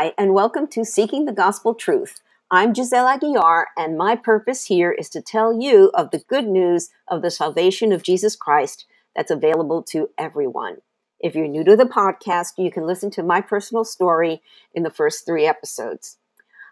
Hi, 0.00 0.14
and 0.16 0.32
welcome 0.32 0.66
to 0.68 0.82
Seeking 0.82 1.26
the 1.26 1.32
Gospel 1.32 1.74
Truth. 1.74 2.22
I'm 2.50 2.74
Giselle 2.74 3.04
Aguiar, 3.04 3.64
and 3.76 3.98
my 3.98 4.16
purpose 4.16 4.64
here 4.64 4.90
is 4.90 5.10
to 5.10 5.20
tell 5.20 5.60
you 5.60 5.90
of 5.92 6.10
the 6.10 6.20
good 6.26 6.46
news 6.46 6.88
of 7.06 7.20
the 7.20 7.30
salvation 7.30 7.92
of 7.92 8.02
Jesus 8.02 8.34
Christ 8.34 8.86
that's 9.14 9.30
available 9.30 9.82
to 9.90 10.08
everyone. 10.16 10.78
If 11.18 11.34
you're 11.34 11.46
new 11.46 11.64
to 11.64 11.76
the 11.76 11.84
podcast, 11.84 12.52
you 12.56 12.70
can 12.70 12.86
listen 12.86 13.10
to 13.10 13.22
my 13.22 13.42
personal 13.42 13.84
story 13.84 14.40
in 14.72 14.84
the 14.84 14.90
first 14.90 15.26
three 15.26 15.44
episodes. 15.44 16.16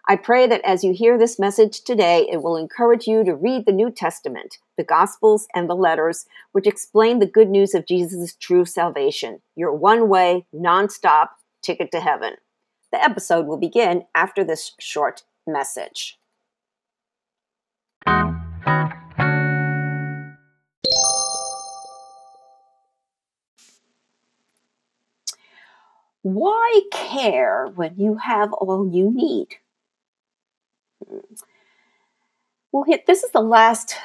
I 0.07 0.15
pray 0.15 0.47
that 0.47 0.65
as 0.65 0.83
you 0.83 0.91
hear 0.91 1.15
this 1.15 1.37
message 1.37 1.83
today, 1.83 2.27
it 2.31 2.41
will 2.41 2.57
encourage 2.57 3.05
you 3.05 3.23
to 3.25 3.35
read 3.35 3.67
the 3.67 3.71
New 3.71 3.91
Testament, 3.91 4.57
the 4.75 4.83
Gospels, 4.83 5.47
and 5.53 5.69
the 5.69 5.75
letters, 5.75 6.25
which 6.51 6.65
explain 6.65 7.19
the 7.19 7.27
good 7.27 7.51
news 7.51 7.75
of 7.75 7.85
Jesus' 7.85 8.33
true 8.33 8.65
salvation, 8.65 9.43
your 9.55 9.71
one 9.71 10.09
way, 10.09 10.47
non-stop 10.51 11.37
ticket 11.61 11.91
to 11.91 11.99
heaven. 11.99 12.33
The 12.91 13.03
episode 13.03 13.45
will 13.45 13.57
begin 13.57 14.05
after 14.15 14.43
this 14.43 14.71
short 14.79 15.23
message. 15.45 16.17
Why 26.21 26.81
care 26.91 27.67
when 27.75 27.95
you 27.97 28.15
have 28.15 28.51
all 28.53 28.89
you 28.91 29.11
need? 29.11 29.55
Hmm. 31.07 31.19
Well, 32.71 32.85
this 33.07 33.23
is 33.23 33.31
the 33.31 33.41
last 33.41 33.95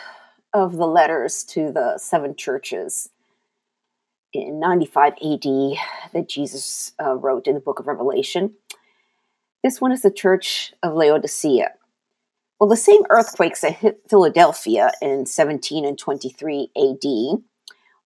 of 0.53 0.77
the 0.77 0.87
letters 0.87 1.45
to 1.45 1.73
the 1.73 1.99
seven 1.99 2.35
churches 2.37 3.11
in 4.33 4.59
95 4.61 5.15
AD 5.15 5.45
that 6.15 6.29
Jesus 6.29 6.93
uh, 7.03 7.15
wrote 7.15 7.47
in 7.47 7.55
the 7.55 7.61
book 7.61 7.79
of 7.79 7.87
Revelation. 7.87 8.55
This 9.63 9.81
one 9.81 9.93
is 9.93 10.03
the 10.03 10.11
church 10.11 10.73
of 10.83 10.95
Laodicea. 10.95 11.73
Well, 12.59 12.71
the 12.71 12.77
same 12.77 13.03
earthquakes 13.11 13.61
that 13.61 13.77
hit 13.77 14.01
Philadelphia 14.09 14.93
in 15.03 15.27
17 15.27 15.85
and 15.85 15.99
23 15.99 16.71
AD 16.77 17.43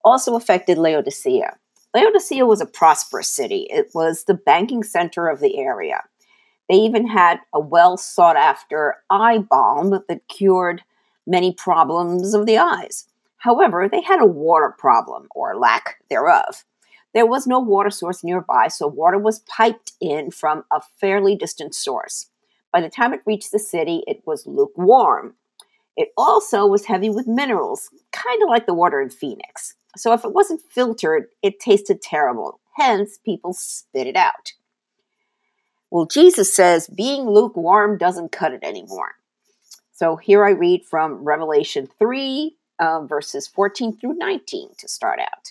also 0.05 0.35
affected 0.37 0.79
Laodicea. 0.79 1.57
Laodicea 1.95 2.47
was 2.47 2.61
a 2.61 2.67
prosperous 2.67 3.29
city. 3.29 3.67
It 3.71 3.91
was 3.95 4.25
the 4.25 4.35
banking 4.35 4.83
center 4.83 5.29
of 5.29 5.41
the 5.41 5.59
area. 5.59 6.03
They 6.69 6.77
even 6.77 7.07
had 7.07 7.41
a 7.55 7.61
well 7.61 7.97
sought 7.97 8.37
after 8.37 8.97
eye 9.11 9.39
balm 9.39 9.91
that 9.91 10.29
cured 10.29 10.83
many 11.27 11.53
problems 11.53 12.35
of 12.35 12.47
the 12.47 12.59
eyes. 12.59 13.07
However, 13.39 13.89
they 13.89 14.03
had 14.03 14.21
a 14.21 14.27
water 14.27 14.75
problem, 14.77 15.29
or 15.35 15.57
lack 15.57 15.97
thereof. 16.11 16.65
There 17.19 17.27
was 17.27 17.49
no 17.49 17.59
water 17.59 17.91
source 17.91 18.23
nearby, 18.23 18.69
so 18.69 18.87
water 18.87 19.19
was 19.19 19.41
piped 19.41 19.91
in 20.01 20.31
from 20.31 20.63
a 20.71 20.81
fairly 21.01 21.35
distant 21.35 21.75
source. 21.75 22.27
By 22.73 22.81
the 22.81 22.89
time 22.89 23.13
it 23.13 23.23
reached 23.27 23.51
the 23.51 23.59
city, 23.59 24.05
it 24.07 24.23
was 24.25 24.47
lukewarm. 24.47 25.35
It 25.97 26.11
also 26.17 26.65
was 26.65 26.85
heavy 26.85 27.11
with 27.11 27.27
minerals, 27.27 27.91
kind 28.13 28.41
of 28.41 28.49
like 28.49 28.67
the 28.67 28.73
water 28.73 29.01
in 29.01 29.11
Phoenix. 29.11 29.75
So 29.97 30.13
if 30.13 30.25
it 30.25 30.33
wasn't 30.33 30.63
filtered, 30.71 31.27
it 31.43 31.59
tasted 31.59 32.01
terrible. 32.01 32.61
Hence, 32.77 33.19
people 33.19 33.53
spit 33.53 34.07
it 34.07 34.15
out. 34.15 34.53
Well, 35.91 36.07
Jesus 36.07 36.55
says 36.55 36.87
being 36.87 37.29
lukewarm 37.29 37.99
doesn't 37.99 38.31
cut 38.31 38.53
it 38.53 38.63
anymore. 38.63 39.17
So 39.91 40.15
here 40.15 40.45
I 40.45 40.51
read 40.51 40.85
from 40.85 41.25
Revelation 41.25 41.89
3, 41.99 42.55
uh, 42.79 43.07
verses 43.07 43.49
14 43.49 43.97
through 43.97 44.15
19 44.15 44.69
to 44.79 44.87
start 44.87 45.19
out. 45.19 45.51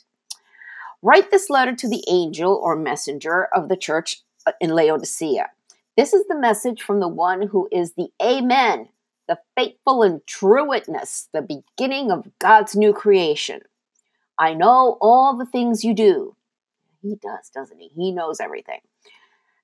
Write 1.02 1.30
this 1.30 1.50
letter 1.50 1.76
to 1.76 1.88
the 1.88 2.04
angel 2.10 2.54
or 2.54 2.76
messenger 2.76 3.46
of 3.54 3.70
the 3.70 3.78
church 3.78 4.22
uh, 4.46 4.54
in 4.60 4.72
Laodicea. 4.72 5.50
This 5.96 6.14
is 6.14 6.26
the 6.28 6.40
message 6.40 6.82
from 6.82 7.00
the 7.00 7.08
one 7.08 7.44
who 7.48 7.68
is 7.72 7.94
the 7.94 8.10
Amen, 8.22 8.90
the 9.28 9.40
faithful 9.56 10.04
and 10.04 10.26
true 10.26 10.68
witness, 10.68 11.30
the 11.34 11.42
beginning 11.42 12.12
of 12.12 12.28
God's 12.40 12.76
new 12.76 12.94
creation. 12.94 13.62
I 14.40 14.54
know 14.54 14.98
all 15.02 15.38
the 15.38 15.46
things 15.46 15.84
you 15.84 15.94
do. 15.94 16.36
He 17.02 17.16
does, 17.16 17.50
doesn't 17.54 17.80
he? 17.80 17.90
He 17.96 18.12
knows 18.12 18.40
everything 18.40 18.80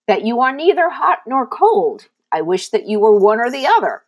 that 0.08 0.26
you 0.26 0.42
are 0.42 0.54
neither 0.54 0.90
hot 0.90 1.20
nor 1.26 1.48
cold. 1.48 2.08
I 2.32 2.42
wish 2.42 2.70
that 2.70 2.88
you 2.88 3.00
were 3.00 3.16
one 3.16 3.40
or 3.40 3.50
the 3.50 3.68
other. 3.68 4.04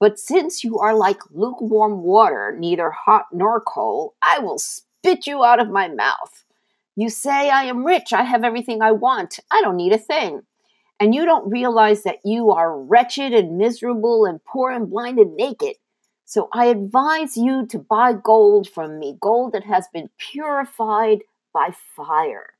But 0.00 0.18
since 0.18 0.64
you 0.64 0.78
are 0.78 0.94
like 0.94 1.20
lukewarm 1.30 2.02
water, 2.02 2.54
neither 2.58 2.90
hot 2.90 3.26
nor 3.32 3.60
cold, 3.60 4.12
I 4.22 4.38
will 4.38 4.58
spit 4.58 5.26
you 5.26 5.44
out 5.44 5.60
of 5.60 5.70
my 5.70 5.88
mouth. 5.88 6.43
You 6.96 7.08
say, 7.08 7.50
I 7.50 7.64
am 7.64 7.84
rich, 7.84 8.12
I 8.12 8.22
have 8.22 8.44
everything 8.44 8.82
I 8.82 8.92
want, 8.92 9.40
I 9.50 9.60
don't 9.60 9.76
need 9.76 9.92
a 9.92 9.98
thing. 9.98 10.42
And 11.00 11.14
you 11.14 11.24
don't 11.24 11.50
realize 11.50 12.04
that 12.04 12.18
you 12.24 12.50
are 12.50 12.80
wretched 12.80 13.32
and 13.32 13.58
miserable 13.58 14.24
and 14.24 14.44
poor 14.44 14.70
and 14.70 14.88
blind 14.88 15.18
and 15.18 15.34
naked. 15.34 15.76
So 16.24 16.48
I 16.52 16.66
advise 16.66 17.36
you 17.36 17.66
to 17.66 17.78
buy 17.78 18.12
gold 18.12 18.68
from 18.68 18.98
me, 18.98 19.16
gold 19.20 19.52
that 19.52 19.64
has 19.64 19.88
been 19.92 20.08
purified 20.18 21.22
by 21.52 21.70
fire. 21.96 22.54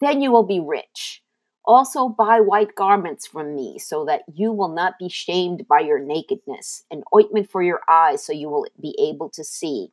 Then 0.00 0.22
you 0.22 0.30
will 0.30 0.46
be 0.46 0.60
rich 0.60 1.22
also, 1.64 2.08
buy 2.08 2.40
white 2.40 2.74
garments 2.74 3.26
from 3.26 3.54
me, 3.54 3.78
so 3.78 4.04
that 4.06 4.22
you 4.32 4.52
will 4.52 4.68
not 4.68 4.98
be 4.98 5.08
shamed 5.08 5.66
by 5.68 5.80
your 5.80 6.00
nakedness, 6.00 6.84
an 6.90 7.04
ointment 7.14 7.50
for 7.50 7.62
your 7.62 7.80
eyes, 7.88 8.24
so 8.24 8.32
you 8.32 8.48
will 8.48 8.66
be 8.80 8.96
able 9.00 9.30
to 9.30 9.44
see. 9.44 9.92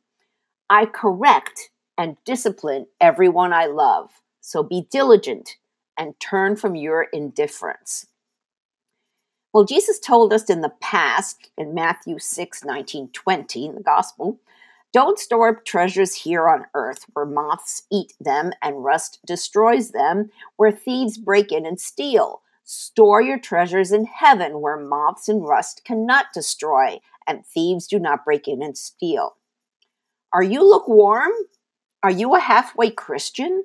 I 0.68 0.86
correct 0.86 1.70
and 2.00 2.16
discipline 2.24 2.86
everyone 2.98 3.52
I 3.52 3.66
love, 3.66 4.22
so 4.40 4.62
be 4.62 4.86
diligent 4.90 5.56
and 5.98 6.18
turn 6.18 6.56
from 6.56 6.74
your 6.74 7.08
indifference. 7.12 8.06
Well, 9.52 9.64
Jesus 9.64 9.98
told 9.98 10.32
us 10.32 10.48
in 10.48 10.62
the 10.62 10.72
past, 10.80 11.50
in 11.58 11.74
Matthew 11.74 12.18
6 12.18 12.64
19 12.64 13.10
20, 13.12 13.66
in 13.66 13.74
the 13.74 13.82
Gospel, 13.82 14.40
don't 14.94 15.18
store 15.18 15.50
up 15.50 15.66
treasures 15.66 16.14
here 16.14 16.48
on 16.48 16.64
earth 16.72 17.04
where 17.12 17.26
moths 17.26 17.82
eat 17.92 18.14
them 18.18 18.52
and 18.62 18.82
rust 18.82 19.18
destroys 19.26 19.90
them, 19.90 20.30
where 20.56 20.72
thieves 20.72 21.18
break 21.18 21.52
in 21.52 21.66
and 21.66 21.78
steal. 21.78 22.40
Store 22.64 23.20
your 23.20 23.38
treasures 23.38 23.92
in 23.92 24.06
heaven 24.06 24.62
where 24.62 24.78
moths 24.78 25.28
and 25.28 25.46
rust 25.46 25.82
cannot 25.84 26.32
destroy 26.32 26.98
and 27.26 27.44
thieves 27.44 27.86
do 27.86 27.98
not 27.98 28.24
break 28.24 28.48
in 28.48 28.62
and 28.62 28.78
steal. 28.78 29.36
Are 30.32 30.42
you 30.42 30.62
lukewarm? 30.62 31.32
Are 32.02 32.10
you 32.10 32.34
a 32.34 32.40
halfway 32.40 32.90
Christian? 32.90 33.64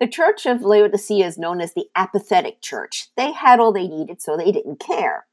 The 0.00 0.08
church 0.08 0.44
of 0.44 0.62
Laodicea 0.62 1.26
is 1.26 1.38
known 1.38 1.60
as 1.60 1.74
the 1.74 1.86
apathetic 1.94 2.60
church. 2.60 3.08
They 3.16 3.32
had 3.32 3.60
all 3.60 3.72
they 3.72 3.86
needed, 3.86 4.20
so 4.20 4.36
they 4.36 4.50
didn't 4.50 4.80
care. 4.80 5.26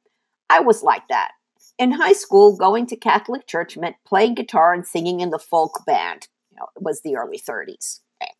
I 0.50 0.60
was 0.60 0.84
like 0.84 1.08
that. 1.10 1.32
In 1.80 1.92
high 1.92 2.14
school, 2.14 2.56
going 2.56 2.86
to 2.88 2.96
Catholic 2.96 3.48
church 3.48 3.76
meant 3.76 3.96
playing 4.06 4.36
guitar 4.36 4.74
and 4.74 4.86
singing 4.86 5.20
in 5.20 5.32
the 5.32 5.40
folk 5.40 5.84
band. 5.86 6.28
You 6.52 6.58
know, 6.58 6.68
it 6.76 6.84
was 6.84 7.02
the 7.02 7.16
early 7.16 7.40
30s. 7.40 8.02
Okay. 8.22 8.32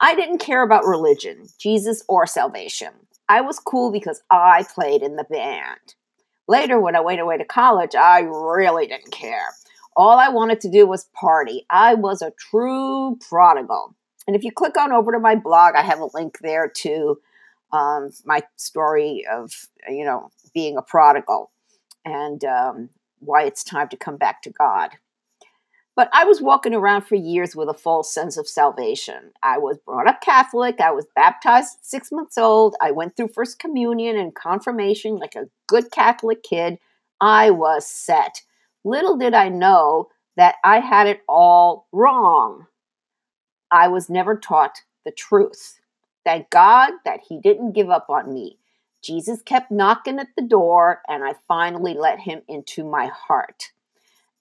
I 0.00 0.14
didn't 0.14 0.38
care 0.38 0.62
about 0.62 0.86
religion, 0.86 1.48
Jesus, 1.58 2.02
or 2.08 2.26
salvation. 2.26 2.92
I 3.28 3.42
was 3.42 3.58
cool 3.58 3.92
because 3.92 4.22
I 4.30 4.64
played 4.74 5.02
in 5.02 5.16
the 5.16 5.24
band. 5.24 5.94
Later, 6.48 6.80
when 6.80 6.96
I 6.96 7.00
went 7.00 7.20
away 7.20 7.38
to 7.38 7.44
college, 7.44 7.94
I 7.94 8.20
really 8.20 8.86
didn't 8.86 9.12
care. 9.12 9.48
All 9.96 10.18
I 10.18 10.28
wanted 10.28 10.60
to 10.62 10.70
do 10.70 10.86
was 10.86 11.04
party. 11.14 11.66
I 11.70 11.94
was 11.94 12.22
a 12.22 12.32
true 12.38 13.18
prodigal. 13.28 13.94
And 14.26 14.34
if 14.34 14.42
you 14.42 14.50
click 14.50 14.76
on 14.76 14.92
over 14.92 15.12
to 15.12 15.18
my 15.18 15.34
blog, 15.34 15.74
I 15.74 15.82
have 15.82 16.00
a 16.00 16.08
link 16.14 16.38
there 16.40 16.68
to 16.68 17.20
um, 17.72 18.10
my 18.24 18.42
story 18.56 19.24
of, 19.30 19.52
you 19.88 20.04
know, 20.04 20.30
being 20.52 20.76
a 20.76 20.82
prodigal 20.82 21.50
and 22.04 22.44
um, 22.44 22.88
why 23.20 23.44
it's 23.44 23.64
time 23.64 23.88
to 23.88 23.96
come 23.96 24.16
back 24.16 24.42
to 24.42 24.50
God. 24.50 24.90
But 25.96 26.10
I 26.12 26.24
was 26.24 26.42
walking 26.42 26.74
around 26.74 27.02
for 27.02 27.14
years 27.14 27.54
with 27.54 27.68
a 27.68 27.74
false 27.74 28.12
sense 28.12 28.36
of 28.36 28.48
salvation. 28.48 29.30
I 29.42 29.58
was 29.58 29.78
brought 29.78 30.08
up 30.08 30.20
Catholic. 30.20 30.80
I 30.80 30.90
was 30.90 31.06
baptized 31.14 31.76
at 31.78 31.84
six 31.84 32.10
months 32.10 32.36
old. 32.36 32.74
I 32.80 32.90
went 32.90 33.16
through 33.16 33.28
First 33.28 33.60
Communion 33.60 34.16
and 34.16 34.34
confirmation 34.34 35.18
like 35.18 35.36
a 35.36 35.48
good 35.68 35.92
Catholic 35.92 36.42
kid. 36.42 36.78
I 37.20 37.50
was 37.50 37.86
set. 37.86 38.42
Little 38.84 39.16
did 39.16 39.34
I 39.34 39.48
know 39.48 40.08
that 40.36 40.56
I 40.64 40.80
had 40.80 41.06
it 41.06 41.22
all 41.28 41.88
wrong. 41.92 42.66
I 43.70 43.88
was 43.88 44.10
never 44.10 44.36
taught 44.36 44.82
the 45.04 45.12
truth. 45.12 45.80
Thank 46.24 46.50
God 46.50 46.92
that 47.04 47.20
He 47.28 47.40
didn't 47.40 47.72
give 47.72 47.90
up 47.90 48.06
on 48.10 48.32
me. 48.32 48.58
Jesus 49.02 49.42
kept 49.42 49.70
knocking 49.70 50.18
at 50.18 50.28
the 50.36 50.42
door, 50.42 51.02
and 51.08 51.22
I 51.22 51.34
finally 51.46 51.94
let 51.94 52.20
him 52.20 52.40
into 52.48 52.84
my 52.84 53.06
heart. 53.06 53.72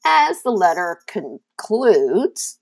As 0.06 0.42
the 0.42 0.52
letter 0.52 1.00
concludes, 1.06 2.60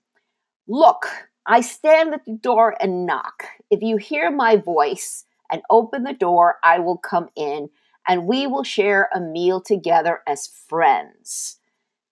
Look, 0.66 1.28
I 1.46 1.60
stand 1.60 2.14
at 2.14 2.24
the 2.24 2.34
door 2.34 2.76
and 2.80 3.06
knock. 3.06 3.44
If 3.70 3.82
you 3.82 3.96
hear 3.96 4.30
my 4.30 4.56
voice 4.56 5.24
and 5.50 5.62
open 5.70 6.04
the 6.04 6.12
door, 6.12 6.56
I 6.62 6.78
will 6.78 6.98
come 6.98 7.28
in 7.36 7.70
and 8.06 8.26
we 8.26 8.46
will 8.46 8.64
share 8.64 9.08
a 9.14 9.20
meal 9.20 9.60
together 9.60 10.20
as 10.26 10.48
friends. 10.68 11.58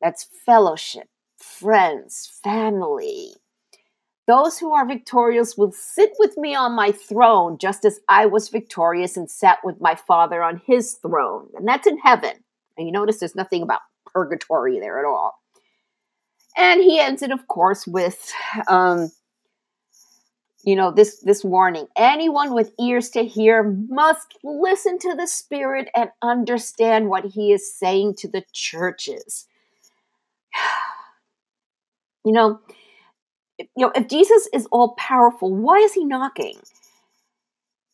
That's 0.00 0.26
fellowship, 0.44 1.08
friends, 1.36 2.40
family. 2.42 3.34
Those 4.26 4.58
who 4.58 4.72
are 4.72 4.86
victorious 4.86 5.56
will 5.56 5.72
sit 5.72 6.12
with 6.18 6.36
me 6.36 6.54
on 6.54 6.72
my 6.72 6.92
throne, 6.92 7.58
just 7.58 7.84
as 7.84 8.00
I 8.08 8.26
was 8.26 8.48
victorious 8.48 9.16
and 9.16 9.30
sat 9.30 9.58
with 9.64 9.80
my 9.80 9.94
Father 9.94 10.42
on 10.42 10.62
his 10.64 10.94
throne. 10.94 11.48
And 11.54 11.66
that's 11.66 11.86
in 11.86 11.98
heaven. 11.98 12.44
And 12.78 12.86
you 12.86 12.92
notice 12.92 13.18
there's 13.18 13.34
nothing 13.34 13.62
about 13.62 13.80
purgatory 14.06 14.78
there 14.78 15.00
at 15.00 15.04
all. 15.04 15.34
And 16.56 16.80
he 16.80 17.00
ends 17.00 17.22
it, 17.22 17.32
of 17.32 17.48
course, 17.48 17.86
with 17.86 18.32
um, 18.68 19.10
you 20.64 20.76
know 20.76 20.90
this 20.90 21.20
this 21.20 21.42
warning 21.42 21.86
anyone 21.96 22.52
with 22.52 22.72
ears 22.78 23.08
to 23.10 23.24
hear 23.24 23.62
must 23.88 24.36
listen 24.44 24.98
to 24.98 25.14
the 25.14 25.26
spirit 25.26 25.88
and 25.94 26.10
understand 26.22 27.08
what 27.08 27.24
he 27.24 27.52
is 27.52 27.74
saying 27.74 28.14
to 28.16 28.28
the 28.28 28.44
churches 28.52 29.46
you 32.24 32.32
know 32.32 32.60
you 33.58 33.66
know 33.76 33.92
if 33.94 34.08
jesus 34.08 34.48
is 34.52 34.66
all 34.70 34.94
powerful 34.96 35.54
why 35.54 35.76
is 35.78 35.94
he 35.94 36.04
knocking 36.04 36.58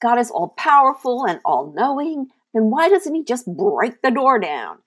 god 0.02 0.18
is 0.18 0.30
all 0.30 0.54
powerful 0.56 1.26
and 1.26 1.40
all 1.44 1.72
knowing 1.76 2.28
then 2.54 2.70
why 2.70 2.88
doesn't 2.88 3.14
he 3.14 3.24
just 3.24 3.46
break 3.46 4.00
the 4.02 4.10
door 4.10 4.38
down 4.38 4.78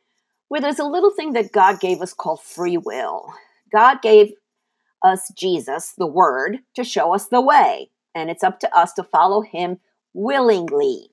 well 0.50 0.62
there's 0.62 0.80
a 0.80 0.84
little 0.84 1.12
thing 1.12 1.34
that 1.34 1.52
god 1.52 1.80
gave 1.80 2.02
us 2.02 2.14
called 2.14 2.42
free 2.42 2.78
will 2.78 3.34
god 3.72 4.02
gave 4.02 4.32
us 5.04 5.32
Jesus, 5.36 5.94
the 5.98 6.08
Word, 6.08 6.60
to 6.76 6.84
show 6.84 7.14
us 7.14 7.28
the 7.28 7.42
way. 7.42 7.90
And 8.16 8.30
it's 8.30 8.44
up 8.44 8.60
to 8.62 8.78
us 8.78 8.94
to 8.94 9.04
follow 9.04 9.42
Him 9.42 9.80
willingly. 10.14 11.12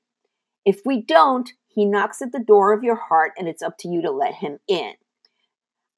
If 0.64 0.80
we 0.84 1.02
don't, 1.02 1.50
He 1.68 1.84
knocks 1.84 2.22
at 2.22 2.32
the 2.32 2.42
door 2.42 2.72
of 2.72 2.82
your 2.82 2.96
heart, 2.96 3.32
and 3.38 3.48
it's 3.48 3.62
up 3.62 3.78
to 3.78 3.88
you 3.88 4.02
to 4.02 4.10
let 4.10 4.34
Him 4.34 4.58
in. 4.66 4.94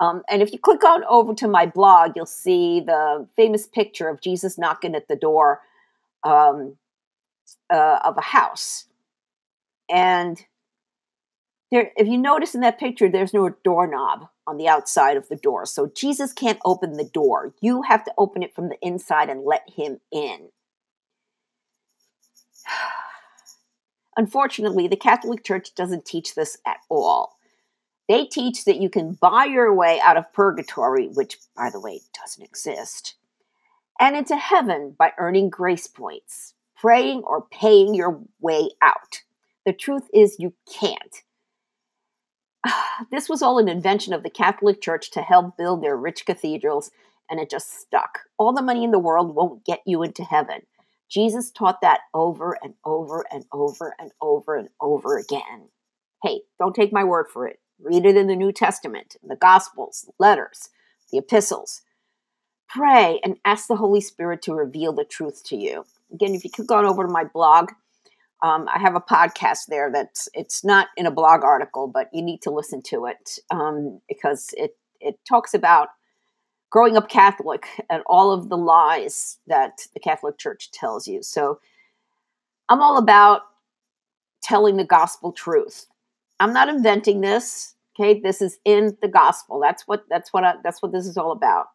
Um, 0.00 0.22
and 0.28 0.42
if 0.42 0.52
you 0.52 0.58
click 0.58 0.84
on 0.84 1.02
over 1.04 1.34
to 1.34 1.48
my 1.48 1.66
blog, 1.66 2.12
you'll 2.14 2.26
see 2.26 2.80
the 2.80 3.26
famous 3.34 3.66
picture 3.66 4.08
of 4.08 4.20
Jesus 4.20 4.56
knocking 4.56 4.94
at 4.94 5.08
the 5.08 5.16
door 5.16 5.60
um, 6.22 6.76
uh, 7.70 7.98
of 8.04 8.16
a 8.16 8.22
house. 8.22 8.86
And 9.90 10.44
there, 11.70 11.90
if 11.96 12.06
you 12.06 12.16
notice 12.16 12.54
in 12.54 12.60
that 12.60 12.78
picture, 12.78 13.08
there's 13.08 13.34
no 13.34 13.48
doorknob 13.64 14.28
on 14.46 14.56
the 14.56 14.68
outside 14.68 15.16
of 15.16 15.28
the 15.28 15.36
door. 15.36 15.66
So 15.66 15.90
Jesus 15.94 16.32
can't 16.32 16.60
open 16.64 16.92
the 16.94 17.04
door. 17.04 17.52
You 17.60 17.82
have 17.82 18.04
to 18.04 18.14
open 18.16 18.42
it 18.42 18.54
from 18.54 18.68
the 18.68 18.78
inside 18.80 19.28
and 19.28 19.44
let 19.44 19.68
him 19.68 20.00
in. 20.10 20.48
Unfortunately, 24.16 24.88
the 24.88 24.96
Catholic 24.96 25.44
Church 25.44 25.74
doesn't 25.74 26.04
teach 26.04 26.34
this 26.34 26.56
at 26.66 26.78
all. 26.88 27.37
They 28.08 28.24
teach 28.24 28.64
that 28.64 28.80
you 28.80 28.88
can 28.88 29.12
buy 29.20 29.44
your 29.44 29.72
way 29.74 30.00
out 30.00 30.16
of 30.16 30.32
purgatory, 30.32 31.08
which, 31.08 31.38
by 31.54 31.70
the 31.70 31.80
way, 31.80 32.00
doesn't 32.14 32.42
exist, 32.42 33.16
and 34.00 34.16
into 34.16 34.36
heaven 34.36 34.96
by 34.98 35.12
earning 35.18 35.50
grace 35.50 35.86
points, 35.86 36.54
praying, 36.76 37.22
or 37.24 37.46
paying 37.50 37.94
your 37.94 38.20
way 38.40 38.70
out. 38.80 39.22
The 39.66 39.72
truth 39.74 40.08
is, 40.14 40.36
you 40.38 40.54
can't. 40.72 41.22
this 43.10 43.28
was 43.28 43.42
all 43.42 43.58
an 43.58 43.68
invention 43.68 44.12
of 44.14 44.22
the 44.22 44.30
Catholic 44.30 44.80
Church 44.80 45.10
to 45.10 45.20
help 45.20 45.56
build 45.56 45.82
their 45.82 45.96
rich 45.96 46.24
cathedrals, 46.24 46.90
and 47.30 47.38
it 47.38 47.50
just 47.50 47.78
stuck. 47.80 48.20
All 48.38 48.54
the 48.54 48.62
money 48.62 48.84
in 48.84 48.90
the 48.90 48.98
world 48.98 49.34
won't 49.34 49.66
get 49.66 49.80
you 49.84 50.02
into 50.02 50.24
heaven. 50.24 50.62
Jesus 51.10 51.50
taught 51.50 51.80
that 51.82 52.00
over 52.14 52.58
and 52.62 52.74
over 52.84 53.24
and 53.30 53.44
over 53.52 53.94
and 53.98 54.12
over 54.20 54.56
and 54.56 54.68
over 54.80 55.18
again. 55.18 55.68
Hey, 56.22 56.40
don't 56.58 56.74
take 56.74 56.92
my 56.92 57.04
word 57.04 57.26
for 57.32 57.46
it. 57.46 57.58
Read 57.80 58.04
it 58.04 58.16
in 58.16 58.26
the 58.26 58.36
New 58.36 58.52
Testament, 58.52 59.16
the 59.22 59.36
Gospels, 59.36 60.10
letters, 60.18 60.70
the 61.10 61.18
epistles. 61.18 61.82
Pray 62.68 63.20
and 63.24 63.36
ask 63.44 63.66
the 63.66 63.76
Holy 63.76 64.00
Spirit 64.00 64.42
to 64.42 64.54
reveal 64.54 64.92
the 64.92 65.04
truth 65.04 65.42
to 65.44 65.56
you. 65.56 65.84
Again, 66.12 66.34
if 66.34 66.44
you 66.44 66.50
click 66.50 66.70
on 66.70 66.84
over 66.84 67.04
to 67.04 67.12
my 67.12 67.24
blog, 67.24 67.70
um, 68.42 68.68
I 68.72 68.78
have 68.78 68.94
a 68.94 69.00
podcast 69.00 69.66
there 69.68 69.90
that's 69.92 70.28
it's 70.34 70.64
not 70.64 70.88
in 70.96 71.06
a 71.06 71.10
blog 71.10 71.42
article, 71.42 71.88
but 71.88 72.08
you 72.12 72.22
need 72.22 72.42
to 72.42 72.50
listen 72.50 72.82
to 72.82 73.06
it 73.06 73.38
um, 73.50 74.00
because 74.08 74.50
it 74.56 74.76
it 75.00 75.18
talks 75.28 75.54
about 75.54 75.88
growing 76.70 76.96
up 76.96 77.08
Catholic 77.08 77.66
and 77.90 78.02
all 78.06 78.32
of 78.32 78.48
the 78.48 78.56
lies 78.56 79.38
that 79.46 79.80
the 79.94 80.00
Catholic 80.00 80.38
Church 80.38 80.70
tells 80.70 81.08
you. 81.08 81.22
So 81.22 81.60
I'm 82.68 82.82
all 82.82 82.98
about 82.98 83.42
telling 84.42 84.76
the 84.76 84.84
gospel 84.84 85.32
truth. 85.32 85.86
I'm 86.40 86.52
not 86.52 86.68
inventing 86.68 87.20
this. 87.20 87.74
Okay, 87.98 88.20
this 88.20 88.40
is 88.40 88.58
in 88.64 88.96
the 89.02 89.08
gospel. 89.08 89.58
That's 89.60 89.82
what 89.86 90.04
that's 90.08 90.32
what 90.32 90.44
I, 90.44 90.54
that's 90.62 90.80
what 90.80 90.92
this 90.92 91.06
is 91.06 91.16
all 91.16 91.32
about. 91.32 91.66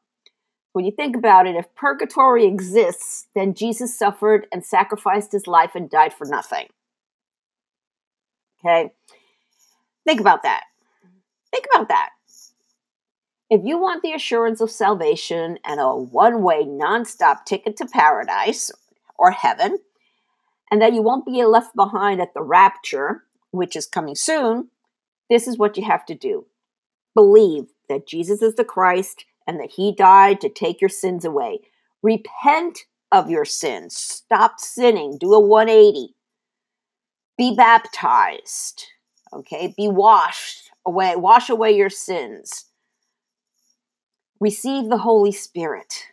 When 0.71 0.86
you 0.86 0.92
think 0.92 1.15
about 1.15 1.45
it, 1.45 1.56
if 1.56 1.74
purgatory 1.75 2.45
exists, 2.45 3.27
then 3.36 3.54
Jesus 3.54 3.98
suffered 3.98 4.48
and 4.51 4.65
sacrificed 4.65 5.31
his 5.31 5.45
life 5.45 5.71
and 5.75 5.89
died 5.89 6.13
for 6.13 6.25
nothing. 6.25 6.68
Okay? 8.60 8.92
Think 10.06 10.19
about 10.19 10.44
that. 10.44 10.63
Think 11.51 11.65
about 11.74 11.89
that. 11.89 12.10
If 13.51 13.62
you 13.63 13.77
want 13.77 14.01
the 14.01 14.13
assurance 14.13 14.62
of 14.62 14.71
salvation 14.71 15.60
and 15.63 15.80
a 15.80 15.95
one 15.95 16.42
way, 16.42 16.63
non-stop 16.63 17.45
ticket 17.45 17.77
to 17.77 17.86
paradise 17.86 18.71
or 19.15 19.30
heaven, 19.30 19.77
and 20.71 20.81
that 20.81 20.94
you 20.94 21.04
won't 21.04 21.25
be 21.25 21.44
left 21.45 21.75
behind 21.75 22.19
at 22.19 22.33
the 22.33 22.42
rapture, 22.42 23.25
which 23.53 23.75
is 23.75 23.85
coming 23.85 24.15
soon, 24.15 24.69
this 25.29 25.47
is 25.47 25.57
what 25.57 25.77
you 25.77 25.85
have 25.85 26.05
to 26.07 26.15
do 26.15 26.45
believe 27.13 27.65
that 27.89 28.07
Jesus 28.07 28.41
is 28.41 28.55
the 28.55 28.65
Christ 28.65 29.25
and 29.47 29.59
that 29.59 29.71
he 29.71 29.94
died 29.94 30.41
to 30.41 30.50
take 30.50 30.81
your 30.81 30.89
sins 30.89 31.25
away. 31.25 31.59
Repent 32.01 32.79
of 33.11 33.29
your 33.29 33.45
sins. 33.45 33.95
Stop 33.95 34.59
sinning. 34.59 35.17
Do 35.19 35.33
a 35.33 35.39
180. 35.39 36.15
Be 37.38 37.55
baptized. 37.55 38.85
Okay? 39.31 39.73
Be 39.77 39.88
washed 39.88 40.71
away. 40.85 41.15
Wash 41.15 41.50
away 41.50 41.71
your 41.71 41.89
sins. 41.89 42.65
Receive 44.39 44.89
the 44.89 44.97
Holy 44.97 45.31
Spirit. 45.31 46.07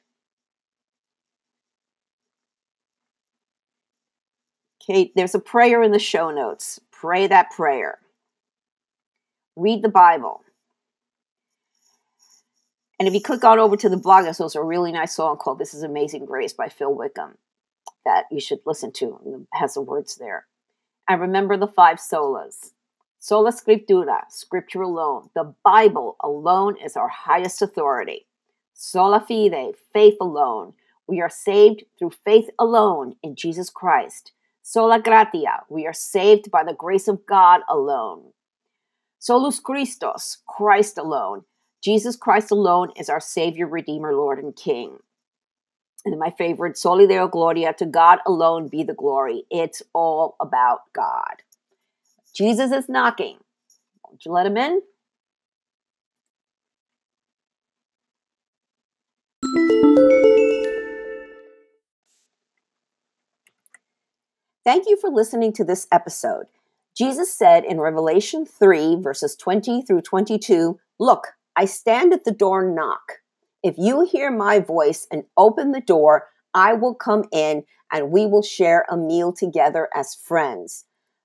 Okay, 4.83 5.13
there's 5.15 5.35
a 5.35 5.41
prayer 5.41 5.83
in 5.83 5.93
the 5.93 5.99
show 5.99 6.31
notes. 6.31 6.81
Pray 7.01 7.27
that 7.29 7.51
prayer. 7.51 7.99
Read 9.57 9.81
the 9.81 9.89
Bible. 9.89 10.43
And 12.99 13.09
if 13.09 13.15
you 13.15 13.23
click 13.23 13.43
on 13.43 13.59
over 13.59 13.75
to 13.79 13.89
the 13.89 13.97
blog, 13.97 14.25
there's 14.25 14.39
also 14.39 14.61
a 14.61 14.65
really 14.65 14.93
nice 14.93 15.15
song 15.15 15.39
called 15.39 15.59
This 15.59 15.73
is 15.73 15.83
Amazing 15.83 16.27
Grace 16.27 16.53
by 16.53 16.69
Phil 16.69 16.95
Wickham 16.95 17.39
that 18.05 18.25
you 18.31 18.39
should 18.39 18.59
listen 18.67 18.93
to. 18.93 19.19
It 19.25 19.41
has 19.55 19.75
the 19.75 19.81
words 19.81 20.17
there. 20.17 20.47
And 21.09 21.23
remember 21.23 21.57
the 21.57 21.67
five 21.67 21.97
solas. 21.97 22.73
Sola 23.19 23.51
Scriptura, 23.51 24.21
Scripture 24.29 24.83
alone. 24.83 25.31
The 25.35 25.55
Bible 25.65 26.17
alone 26.23 26.77
is 26.85 26.97
our 26.97 27.09
highest 27.09 27.63
authority. 27.63 28.27
Sola 28.75 29.25
Fide, 29.27 29.75
faith 29.95 30.17
alone. 30.21 30.75
We 31.07 31.23
are 31.23 31.31
saved 31.31 31.85
through 31.99 32.13
faith 32.27 32.51
alone 32.59 33.17
in 33.23 33.37
Jesus 33.37 33.71
Christ. 33.71 34.33
Sola 34.63 35.01
Gratia, 35.01 35.65
we 35.69 35.87
are 35.87 35.93
saved 35.93 36.51
by 36.51 36.63
the 36.65 36.75
grace 36.75 37.09
of 37.09 37.27
God 37.27 37.63
alone. 37.69 38.33
Solus 39.19 39.59
Christus, 39.59 40.39
Christ 40.47 40.97
alone. 40.99 41.45
Jesus 41.83 42.17
Christ 42.17 42.51
alone 42.51 42.91
is 42.97 43.09
our 43.09 43.21
Savior, 43.21 43.67
Redeemer, 43.67 44.15
Lord, 44.15 44.39
and 44.39 44.55
King. 44.55 44.99
And 46.05 46.19
my 46.19 46.31
favorite, 46.31 46.79
Soli 46.79 47.07
Deo 47.07 47.29
Gloria, 47.29 47.75
to 47.75 47.87
God 47.87 48.21
alone 48.27 48.69
be 48.69 48.83
the 48.83 48.95
glory. 48.95 49.45
It's 49.51 49.83
all 49.93 50.37
about 50.41 50.81
God. 50.95 51.43
Jesus 52.35 52.71
is 52.73 52.89
knocking. 52.89 53.39
Won't 54.05 54.25
you 54.25 54.33
let 54.33 54.47
him 54.47 54.57
in? 54.57 54.81
Thank 64.63 64.89
you 64.89 64.99
for 64.99 65.09
listening 65.09 65.55
to 65.55 65.65
this 65.65 65.87
episode. 65.91 66.45
Jesus 66.95 67.35
said 67.35 67.65
in 67.65 67.81
Revelation 67.81 68.45
3, 68.45 68.97
verses 68.97 69.35
20 69.35 69.81
through 69.83 70.03
22, 70.03 70.79
Look, 70.99 71.29
I 71.57 71.65
stand 71.65 72.13
at 72.13 72.25
the 72.25 72.31
door 72.31 72.67
and 72.67 72.75
knock. 72.75 73.21
If 73.63 73.77
you 73.79 74.05
hear 74.05 74.31
my 74.31 74.59
voice 74.59 75.07
and 75.11 75.25
open 75.35 75.73
the 75.73 75.81
door, 75.81 76.29
I 76.53 76.75
will 76.75 76.95
come 76.95 77.25
in 77.33 77.65
and 77.91 78.11
we 78.11 78.27
will 78.27 78.43
share 78.43 78.85
a 78.91 78.99
meal 78.99 79.33
together 79.33 79.89
as 79.95 80.15
friends. 80.15 80.85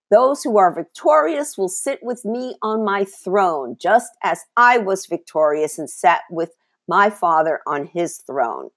Those 0.10 0.44
who 0.44 0.58
are 0.58 0.74
victorious 0.74 1.58
will 1.58 1.68
sit 1.68 2.00
with 2.01 2.24
me 2.24 2.56
on 2.62 2.86
my 2.86 3.04
throne, 3.04 3.75
just 3.77 4.13
as 4.24 4.46
I 4.56 4.77
was 4.77 5.08
victorious 5.08 5.77
and 5.77 5.89
sat 5.89 6.22
with 6.32 6.51
my 6.88 7.10
Father 7.10 7.60
on 7.68 7.88
his 7.88 8.18
throne. 8.18 8.70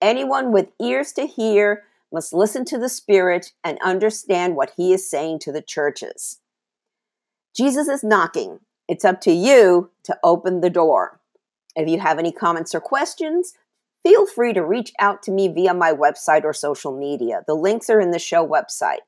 Anyone 0.00 0.52
with 0.52 0.68
ears 0.80 1.12
to 1.14 1.26
hear 1.26 1.82
must 2.12 2.32
listen 2.32 2.64
to 2.66 2.78
the 2.78 2.88
Spirit 2.88 3.52
and 3.62 3.78
understand 3.82 4.56
what 4.56 4.72
he 4.76 4.92
is 4.92 5.10
saying 5.10 5.40
to 5.40 5.52
the 5.52 5.62
churches. 5.62 6.40
Jesus 7.56 7.88
is 7.88 8.04
knocking. 8.04 8.60
It's 8.88 9.04
up 9.04 9.20
to 9.22 9.32
you 9.32 9.90
to 10.04 10.16
open 10.22 10.60
the 10.60 10.70
door. 10.70 11.20
If 11.76 11.88
you 11.88 12.00
have 12.00 12.18
any 12.18 12.32
comments 12.32 12.74
or 12.74 12.80
questions, 12.80 13.54
Feel 14.02 14.26
free 14.26 14.52
to 14.52 14.64
reach 14.64 14.92
out 14.98 15.22
to 15.24 15.30
me 15.30 15.48
via 15.48 15.74
my 15.74 15.92
website 15.92 16.44
or 16.44 16.52
social 16.52 16.96
media. 16.96 17.42
The 17.46 17.54
links 17.54 17.90
are 17.90 18.00
in 18.00 18.10
the 18.10 18.18
show 18.18 18.46
website. 18.46 19.00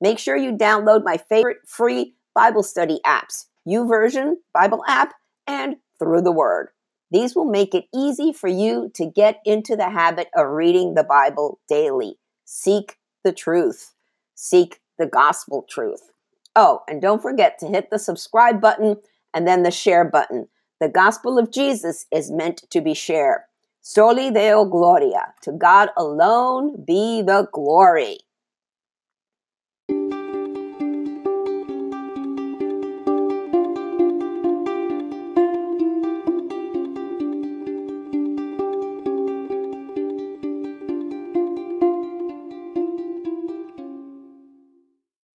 Make 0.00 0.18
sure 0.18 0.36
you 0.36 0.52
download 0.52 1.04
my 1.04 1.16
favorite 1.16 1.58
free 1.66 2.14
Bible 2.34 2.62
study 2.62 3.00
apps, 3.06 3.46
YouVersion 3.68 4.34
Bible 4.52 4.82
app, 4.86 5.14
and 5.46 5.76
Through 5.98 6.22
the 6.22 6.32
Word. 6.32 6.68
These 7.10 7.36
will 7.36 7.44
make 7.44 7.74
it 7.74 7.84
easy 7.94 8.32
for 8.32 8.48
you 8.48 8.90
to 8.94 9.06
get 9.06 9.40
into 9.44 9.76
the 9.76 9.90
habit 9.90 10.28
of 10.34 10.48
reading 10.48 10.94
the 10.94 11.04
Bible 11.04 11.60
daily. 11.68 12.18
Seek 12.54 12.98
the 13.24 13.32
truth. 13.32 13.94
Seek 14.34 14.82
the 14.98 15.06
gospel 15.06 15.64
truth. 15.70 16.10
Oh, 16.54 16.82
and 16.86 17.00
don't 17.00 17.22
forget 17.22 17.58
to 17.60 17.66
hit 17.66 17.88
the 17.88 17.98
subscribe 17.98 18.60
button 18.60 18.98
and 19.32 19.48
then 19.48 19.62
the 19.62 19.70
share 19.70 20.04
button. 20.04 20.48
The 20.78 20.90
gospel 20.90 21.38
of 21.38 21.50
Jesus 21.50 22.04
is 22.12 22.30
meant 22.30 22.64
to 22.68 22.82
be 22.82 22.92
shared. 22.92 23.40
Soli 23.80 24.30
Deo 24.30 24.66
Gloria. 24.66 25.32
To 25.44 25.52
God 25.52 25.88
alone 25.96 26.84
be 26.84 27.22
the 27.22 27.48
glory. 27.52 28.18